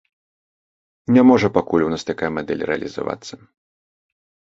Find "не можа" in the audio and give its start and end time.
1.17-1.53